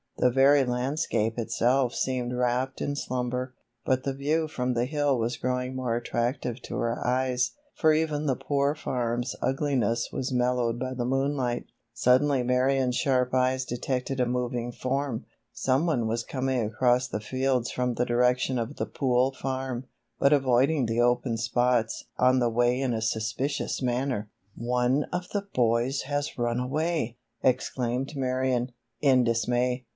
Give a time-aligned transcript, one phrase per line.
[0.17, 3.55] The very landscape itself seemed wrapped in slumber,
[3.85, 8.25] but the view from the hill was growing more attractive to her eyes, for even
[8.25, 11.65] the Poor Farm's ugliness was mellowed by the moonlight.
[11.93, 15.25] Suddenly Marion's sharp eyes detected a moving form.
[15.53, 19.85] Some one was coming across the fields from the direction of the Pool Farm,
[20.19, 24.29] but avoiding the open spots on the way in a suspicious manner.
[24.55, 29.85] "One of the boys has run away!" exclaimed Marion, in dismay.